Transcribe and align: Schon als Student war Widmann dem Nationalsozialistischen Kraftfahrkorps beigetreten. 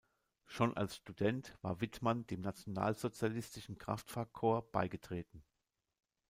Schon 0.47 0.75
als 0.75 0.95
Student 0.95 1.55
war 1.61 1.79
Widmann 1.79 2.25
dem 2.25 2.41
Nationalsozialistischen 2.41 3.77
Kraftfahrkorps 3.77 4.71
beigetreten. 4.71 5.43